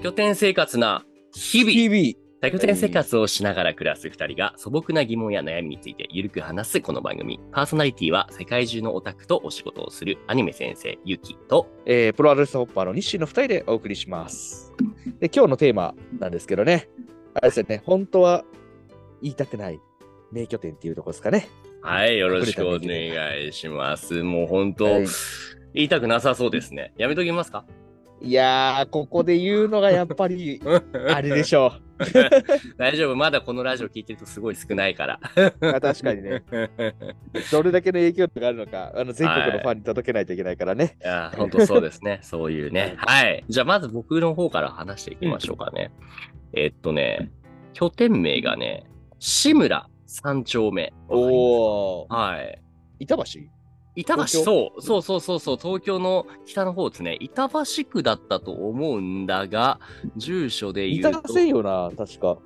[0.00, 1.72] 多拠点生活な日々。
[1.72, 2.30] 日々。
[2.40, 7.38] 多拠点生活をしながら暮らす二人が素朴な疑問や悩みについてゆるく話すこの番組。
[7.52, 14.72] パーソナリティは世界中のオタクとお仕事をするアニメ先生、ゆきと、えープロアドレスホッパーの日誌の2人でお送りします。
[15.20, 16.88] で、今日のテーマなんですけどね、
[17.34, 18.44] あれですよね、本当は
[19.20, 19.78] 言いたくない
[20.32, 21.46] 名拠点っていうところですかね。
[21.82, 24.22] はい、よろしくお願いします。
[24.22, 25.06] もう本当、はい
[25.72, 26.92] 言いたくなさそうですね。
[26.96, 27.64] やめときますか？
[28.22, 30.60] いやー、ここで言うのがやっぱり、
[31.08, 31.72] あれでしょ
[32.76, 33.16] 大丈夫。
[33.16, 35.20] まだこのラジオ聞いてるとすごい少ないから。
[35.20, 36.42] 確かにね、
[37.50, 40.96] どれだけの影響力があるのか、あの全国のファンに届けないといけないからね。
[41.02, 42.20] いや、本当そうですね。
[42.22, 42.94] そういうね。
[42.96, 43.44] はい。
[43.48, 45.90] じゃあ、まず僕の方から話していきましょうかね。
[46.52, 47.30] えっとね、
[47.72, 48.84] 拠点名がね、
[49.18, 50.92] 志村三丁目。
[51.08, 52.60] おー、はい。
[52.98, 53.22] 板橋？
[53.96, 57.16] 板橋、そう、そうそうそうそう、東京の北の方ですね。
[57.20, 59.80] 板橋区だったと思うんだが、
[60.16, 61.32] 住所で言板うと。
[61.32, 62.38] せんよな、確か。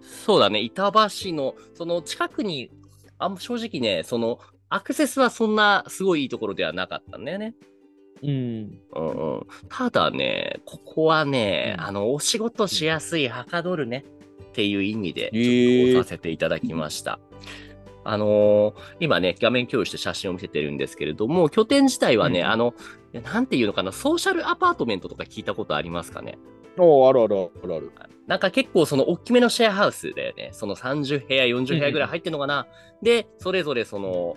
[0.00, 2.70] そうだね、板橋の、その近くに、
[3.18, 7.54] あん正直ね、その、アクセスはそんなすごいいいところではなかったんだよね。
[8.22, 8.30] うん。
[8.30, 14.04] うんうん、ただね、ここはね、うんあの、お仕事しやすい、はかどるね
[14.44, 17.18] っていう意味で、ちょっと押させていただきました。
[18.04, 22.74] あのー今ね、画面共有して写真を見せてるんですけれども、拠点自体はね、うんあの、
[23.12, 26.38] なんていうのかな、ソーシャルアパートメントとか聞いたことありますかね？
[26.76, 28.10] おー、あるあるあるある。
[28.26, 30.50] なんか結構その大きめのシェアハウスだよね。
[30.52, 32.66] その30部屋、40部屋ぐらい入ってんのかな？
[33.02, 34.36] で、それぞれその、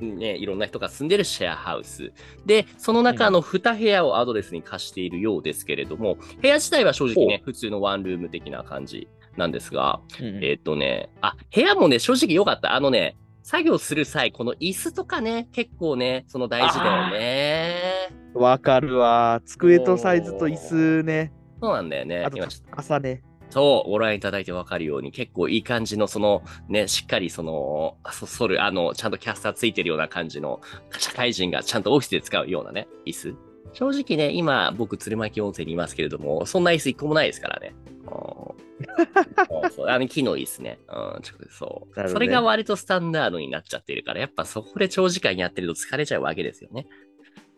[0.00, 2.12] ね、いろんな人が住んでるシェアハウス。
[2.44, 12.74] で、その中の2部屋をアドレスに貸しているようですけれども、部屋自体は正直ね、普通のワンルーム的な感じなんですが、うんえっとね、あ、部屋もね、正直良かった。
[12.74, 18.08] あのね、作業する際、この椅子とかね、結構ね、その大事だよね。
[18.34, 19.40] わかるわ。
[19.44, 21.32] 机とサイズと椅子ね。
[21.60, 22.30] そうなんだよねあ。
[22.30, 22.38] と
[22.72, 23.22] 朝ね。
[23.50, 30.60] そう、ご覧いただいてわかるように、結構いい感じの、その、ね、しっかりその、そ、そる、あの、ちゃんとキャスターついてるような感じの、
[30.98, 33.34] 社会人がちゃんとオフィスで使うようなね、椅子。
[33.76, 37.74] 正直ね、今、僕、鶴巻温泉にいますけれども、そんな椅子一個もないですからね。
[39.86, 40.78] あの、木の椅子ね。
[40.88, 46.86] うん、ちょっとそう、ねそれが割とスタンダードになっちゃってるから、やっぱそこで長時間やってると疲れちゃうわけですよね。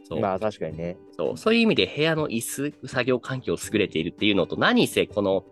[0.03, 0.21] そう。
[0.21, 0.97] まあ確かにね。
[1.13, 5.45] そうそういう意味で部屋の椅子、作業環境優れているっていうのと、何せこの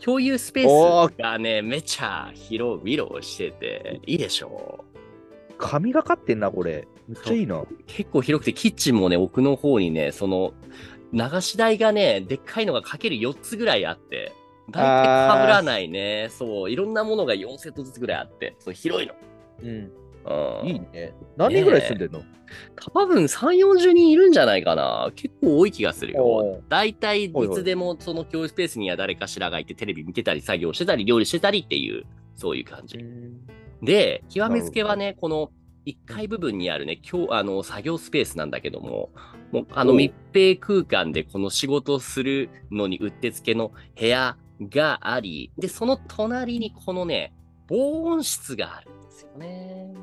[0.00, 4.84] 共有スペースがね、めちゃ広々してて、いいでしょ
[5.58, 6.88] 髪がかってんな、これ。
[7.08, 7.56] めっちゃいいな。
[7.56, 7.68] う。
[7.86, 10.54] 結構広くて、キッチンもね、奥の方にね、その、
[11.12, 14.32] 流し台がね、でっかいのがかける4つぐらいあって、
[14.70, 16.28] 大体被らないね。
[16.30, 19.14] そう、いろんなものが4セットずつぐらいあって、そう広いの。
[19.62, 19.90] うん。
[20.60, 21.14] うん、いいね。
[21.38, 22.22] 何人ぐらい住んでんの？
[22.76, 25.10] 多分3、40人いるんじゃないかな。
[25.16, 26.12] 結構多い気がする。
[26.12, 32.04] よ大体いつでもその共有スペースには誰かしらがいてテレビ見てたり作業してたり料理してたりっていう、
[32.36, 32.98] そういう感じ。
[33.82, 35.50] で、極めつけはね、この
[35.86, 39.10] 1階部分にあるね、今日、あの、作業スペースなんだけども、
[39.52, 47.32] もう、あの密閉空間でこの仕事をするのにうってつけの部屋があり、で、その隣にこのね、
[47.68, 49.94] 防音室があるんですよね。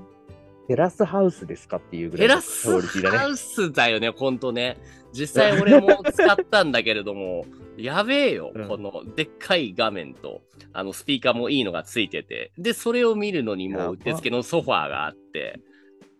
[0.67, 3.17] テラスハウスですかっていうぐらいのテラスクオリティだね。
[3.17, 4.77] ハウスだよね、ほんとね。
[5.13, 7.45] 実際俺も使ったんだけれども、
[7.77, 10.41] やべえよ、うんこのでっかい画面と、
[10.73, 15.59] あのスピーカーもいいのがついてて、で、それを見るのにもううってつけのソファーがあって、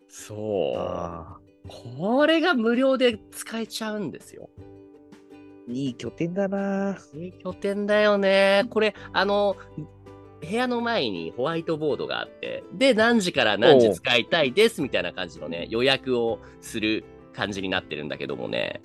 [0.07, 0.77] そう。
[0.77, 4.49] あこれが無料で使えちゃうんですよ。
[5.69, 6.97] ーいい拠点だな。
[7.15, 8.65] いい拠点だよね。
[8.69, 9.55] これ、あの、
[10.41, 18.81] 部屋の前にホワイトボードがあって、で、何時から何時使いたいですみたいな感じのね、予約をする感じになってるんだけどもね、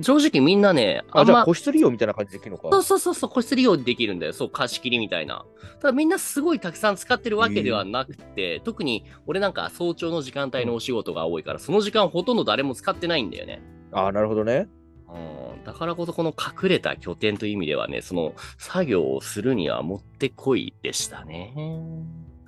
[0.00, 2.68] 正直みんなね、ああ、んま、じゃあ個室利用みたいな感じできるのか。
[2.70, 4.32] そうそうそうそう、個室利用できるんだよ。
[4.32, 5.44] そう、貸し切りみたいな。
[5.80, 13.62] ただみんなすごいたくさん使ってるわけではなくて、特に俺なんか早朝の時間帯のお仕事が多いから、その時間ほとんど誰も使ってないんだよね。
[13.92, 14.68] ああ、なるほどね。
[15.08, 21.54] うんだからこそこの隠れた拠点という意味ではね、その作業をするにはもってこいでしたね。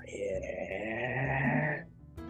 [0.06, 1.86] へえ。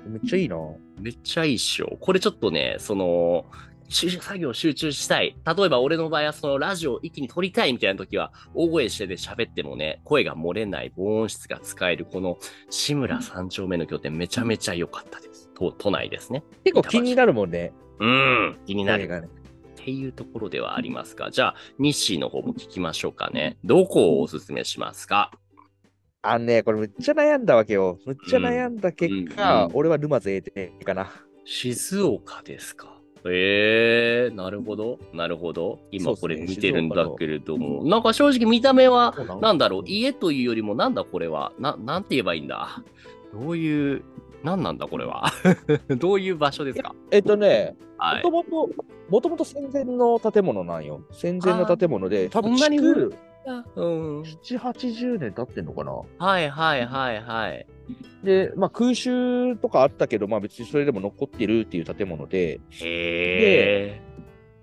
[0.06, 0.56] めっちゃいいな。
[1.00, 1.96] めっちゃいいっしょ。
[2.00, 5.36] これちょっとね、その、集作業集中したい。
[5.46, 12.38] 例えば俺の場合はそのラジオを一気に撮りたいみたいな時は、大声してで喋ってもね、声が漏れない防音室が使えるこの
[12.70, 15.50] 志村三丁目の拠点めちゃめちゃ良かったです。
[15.54, 16.42] 都都内ですね。
[16.64, 17.72] 結構気になるもんね。
[18.00, 19.04] うん、気になる。
[19.04, 23.58] っていうところではありますが、じゃあ、日誌の方も聞きましょうかね。
[23.64, 25.30] どこをおすすめしますか？
[26.22, 27.98] あのね、これむっちゃ悩んだわけよ。
[28.06, 31.12] むっちゃ悩んだ結果、うんうん俺は沼津 A でかな。
[31.44, 32.93] 静岡ですか。
[33.26, 34.98] ええなるほど。
[35.12, 35.80] なるほど。
[35.90, 41.52] 今これ見てるんだけれども、なんか正直見た目は、なんだろう、家というよりもなんだこれは。
[41.58, 42.82] な、なんて言えばいいんだ。
[43.32, 44.02] どういう、
[44.42, 45.24] なんなんだこれは。
[45.98, 46.94] どういう場所ですか？
[47.10, 48.22] えっとね、もはい。
[48.22, 48.68] ともと、
[49.08, 51.00] もともと戦前の建物なんよ。
[51.10, 53.14] 戦前の建物で、多分築
[53.76, 54.22] うん。
[54.22, 55.92] 7、80年経ってんのかな。
[55.92, 57.66] はいはいはいはい。
[58.22, 64.00] で、まあ空襲とかあったけど、まあ別にそれでも残ってるっていう建物で、へえ。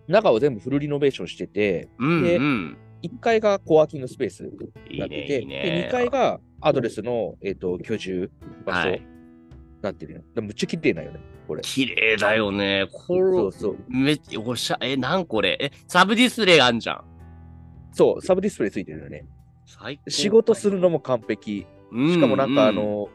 [0.07, 2.77] 中を全部フルリノベーションしてて、うんでうん。
[3.03, 4.51] 1階がコワーキングスペースに
[4.95, 5.62] いないってて、ねいいね。
[5.63, 8.31] で2階がアドレスの、えっと居住
[8.65, 9.07] 場所にはい。
[9.81, 10.21] なってるよ。
[10.35, 11.62] むっちゃ綺麗なんよね、これ。
[11.62, 12.85] 綺麗だよね。
[12.91, 13.77] こそうそう。
[13.89, 15.57] れ、めっちゃ、おしゃ、え、なんこれ？
[15.59, 17.03] え、サブディスプレイあんじゃん。
[17.91, 19.25] そう、サブディスプレイついてるよね。
[19.65, 20.12] 最高。
[20.12, 21.65] 仕事するのも完璧。
[21.91, 23.09] うんしかもなんかあうんの、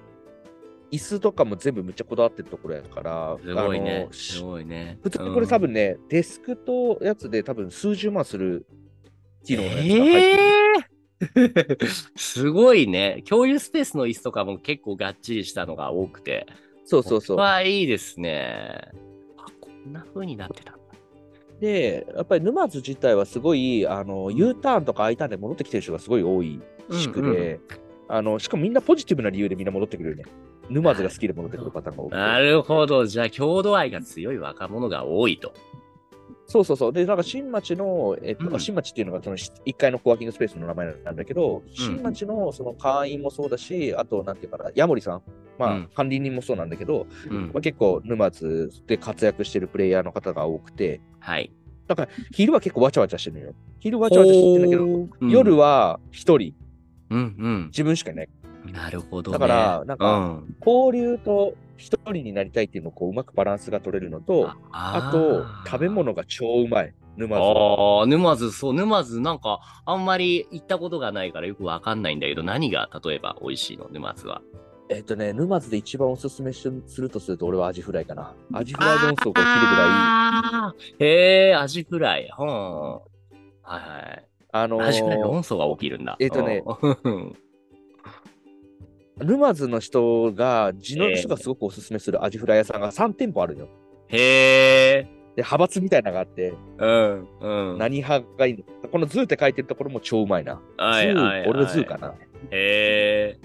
[0.90, 4.12] 椅子とかも全部むっちゃこだわってるところやから、すごいあねの。
[4.12, 4.98] すごいね。
[5.02, 8.66] 普通にこれ多分ね、デスクとやつで多分数十万する
[9.44, 10.42] 機能のやつが入ってる。
[10.42, 10.56] えー
[12.16, 13.22] すごいね。
[13.26, 16.46] 共有スペースの椅子とかも結構がっちりしたのが多くて。
[16.84, 17.36] そうそうそう。
[17.38, 18.90] わあ、いいですね。
[19.38, 20.80] あ、こんな風になってたんだ。
[21.58, 27.60] で、やっぱり沼津自体はすごい、あの、U ターンとか I ターンで戻ってきてる人がすごい多い地区で、
[28.08, 30.24] あの、しかもみんなポジティブな理由でみんな戻ってくるよね。
[30.68, 32.16] 沼津が好きで戻ってくるパターンが多くて。
[32.16, 33.06] なるほど。
[33.06, 35.52] じゃあ、郷土愛が強い若者が多いと。
[36.46, 36.92] そうそうそう。
[36.92, 45.22] で、なんか新町の、えっと、うん新町っていうのがその1階のコワーキングスペースの名前なんだけど、新町のその会員もそうだし、あと、なんていうかな、ヤモリさん、
[45.58, 51.52] まあ、うん管理人もそうなんだけど、うんまあ、結構沼津で活躍してるプレイヤーの方が多くて、はい。
[52.32, 53.54] 昼は結構わちゃわちゃしてるのよ。
[53.80, 56.54] 昼わちゃわちゃしてるんだけど、うん夜は1人、
[57.10, 58.28] うん自分しかいない。
[58.66, 58.72] うん。
[58.72, 59.38] なるほど、ね。
[59.38, 66.94] だからなんかうん、交流と1人になりたいっていうのをこううまくバランスが取れるのと、あと、食べ物が超うまい。
[67.16, 68.00] 沼津は。
[68.00, 74.42] ああ、沼津、そう、沼津、なんか、あんまり行ったことがないからよくわかんないんだけど、何が例えば美味しいの、沼津は？
[74.88, 78.34] えっとね、沼津で一番おすすめしするとすると、俺はアジフライかな。
[78.54, 82.30] アジフライ論争が起きるぐらい、へえ、アジフライ。
[82.38, 82.46] うん。
[82.46, 83.00] はい
[83.72, 84.28] はい。
[84.62, 86.16] あのアジフライー論争が起きるんだ。
[86.20, 86.62] えっとね
[87.04, 87.36] うん、
[89.18, 93.68] 沼津の人が、地の人がすごくおすすめするアジフライ屋さんが3店舗あるのよ。
[94.08, 95.08] へえ、で、
[95.38, 97.78] 派閥みたいなのがあって、うん、うん。
[97.78, 98.88] 何派がいいの？
[98.88, 100.60] このズーって書いてるところも超うまいな。
[100.76, 102.08] はいはいはい俺はズーかな。
[102.08, 102.14] へ
[102.50, 103.38] え。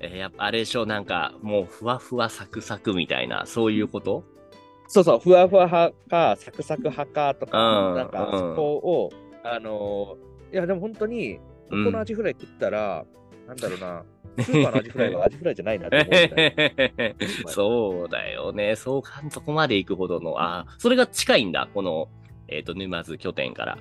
[0.00, 4.24] えーやっぱあれでしょ、なんか、もうふわふわサクサクみたいな、そういうこと？
[4.88, 9.10] そうそう、ふわふわ派か、サクサク派かとか、うんなんか、うんそこを、
[9.52, 11.38] あのーいや、でも本当に、
[11.68, 13.04] ここのアジフライ食ったら、
[13.48, 14.04] なんだろうな、
[14.38, 17.14] スーパーのアジフライは アジフライじゃないなって思うみたい
[17.44, 17.50] な。
[17.50, 18.76] そうだよね。
[18.76, 22.08] そうか、そこまで行くほどの、あ、それが近いんだ、この、
[22.48, 23.78] えっ、と、沼津拠点から。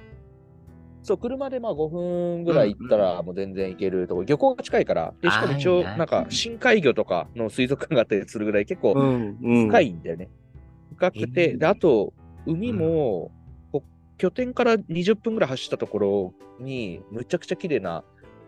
[1.04, 10.30] そう、車でまあ5分ぐらい行ったらもう全然行けるところ、漁港が近いから、でしかも一応、なんか深海魚とかの水族館があったりするぐらい結構ん、うん深いんだよね。
[10.96, 12.12] 深くて、うんで、あと、
[12.48, 13.32] 海も、
[14.18, 18.04] 拠点から20分ぐらい走ったところに、むちゃくちゃ綺麗な、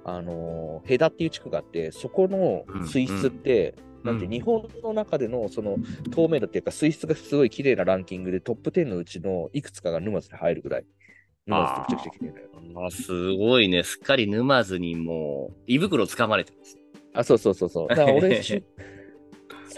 [0.05, 5.77] あのー、ヘダっていう地区があって、そこの水質って、なんて日本の中でのその
[6.11, 10.85] 透明度っていうか水質がすごい綺麗なランキングでトップ10のうちのいくつかが沼津で入るぐらい。
[11.45, 12.85] 沼津ってめちゃくちゃ綺麗だよ。
[12.85, 13.83] あすごいね。
[13.83, 16.77] すっかり沼津にもう、胃袋掴まれてます。
[17.13, 17.87] あ、そうそうそうそう。
[17.87, 18.63] だから俺、し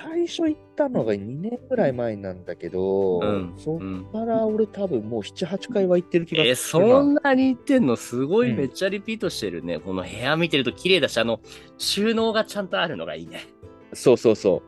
[0.02, 4.06] 最初行ったのが2年ぐらい前なんだけど、うんそっうん。
[4.12, 6.52] から俺多分もう7、8回は行ってる気がするな。
[6.52, 7.96] え、そんなに言ってんの？
[7.96, 9.80] すごいうんめっちゃリピートしてるね。
[9.80, 11.42] この部屋見てると綺麗だし、あの、
[11.78, 13.42] 収納がちゃんとあるのがいいね。
[13.94, 14.62] そうそうそ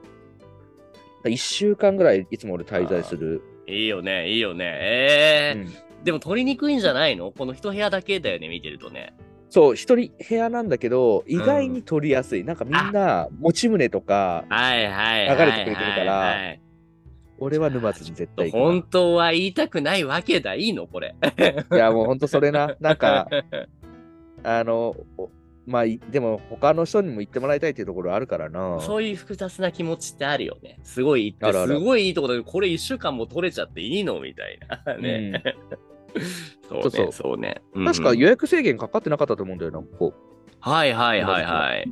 [1.24, 1.28] う。
[1.28, 3.42] 1週間ぐらいいつも俺滞在する。
[3.68, 4.66] いいよね、いいよね。
[4.66, 7.32] えーうんでも取りにくいんじゃないの？
[7.32, 9.14] この一部屋だけだよね、見てるとね。
[9.52, 12.46] そう、一人部屋なんだけど、意外に取りやすい。
[12.46, 15.38] なんかみんな持ち胸とか、はいはいはい。
[15.38, 16.56] 流れてくれてるから
[17.38, 20.56] 俺は沼津に絶対行く本当は言いたくないわけだ。
[20.56, 21.16] いいのこれ。
[21.20, 21.78] な。
[21.78, 22.76] いや、もう本当それな。
[22.80, 23.28] なんか、
[24.44, 25.30] あの、お
[25.66, 28.80] まあ、いでも他の人にも言ってもらいたいっていうところあるからな。
[28.80, 30.80] そういう複雑な気持ちってあるよね。
[30.84, 34.78] すごいすごいいいとこだけど、これ一週間も取れちゃっていいのみたいな。
[34.78, 34.84] ね。
[34.88, 35.44] そうね、
[36.70, 37.62] そうそうそうね。
[37.74, 40.14] うん確か予約制限かかってなかったと思うんだよな、ここ。
[40.60, 41.92] はいはいはいはい。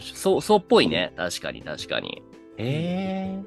[0.00, 1.12] そう、そうっぽいね。
[1.16, 2.22] 確かに確かに。
[2.56, 3.42] へえ。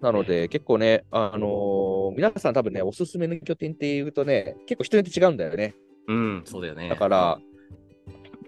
[0.00, 5.74] なので、結構ね、あのー皆さん多分ね、おすすめの拠点っていうとね、結構人によって違うんだよね。
[6.08, 6.88] うん、そうだよね。
[6.88, 7.38] だから、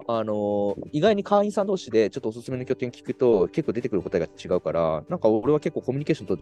[0.07, 6.39] あのー意外に会員さん同士でちょっとおすすめの拠点聞くと結構出てくる答えが違うから、なんか俺は結構コミュニケーションと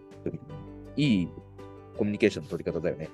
[0.97, 1.29] いい
[1.97, 3.09] コミュニケーションの取り方だよね。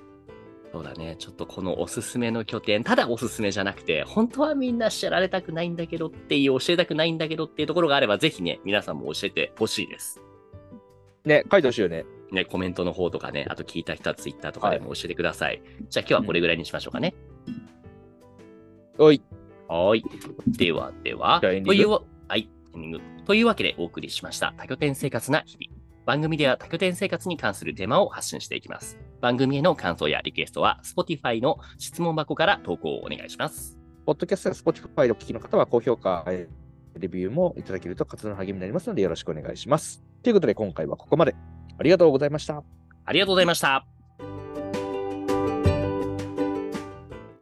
[0.71, 1.15] そうだね。
[1.17, 10.21] ちょっとこのおすすめの拠点、ただおすすめじゃなくて、本当はみんな知られたくないんだけどっていう、教えたくないんだけどっていうところがあれば、ぜひね、皆さんも教えてほしいです。
[11.25, 12.05] ね、書いてほしいよね。
[12.31, 15.61] ね、コメントの方とかね、あと聞いた人はツイッターとかでも教えてください。
[15.89, 17.15] じゃあ今日はこれぐらいにしましょうかね。
[18.99, 19.21] おい。
[19.67, 20.03] はーい。
[20.47, 23.01] ではでは、じゃあエンディングというわ、はい、エンディング。
[23.25, 25.78] というわけでお送りしました、多拠点生活な日々。
[26.09, 28.97] 番組では多拠点生活に関するテーマを発信していきます。
[29.21, 33.77] 番組への感想やリクエストは、Spotify の質問箱から投稿をお願いします。
[34.07, 36.47] ポッドキャストや Spotify でお聞きの方は高評価、レ
[37.07, 40.03] ビューもいただけると活動の励みになりますのでよろしくお願いします。
[40.23, 41.35] ということで今回はここまで。
[41.77, 42.63] ありがとうございました。
[43.05, 43.98] ありがとうございました。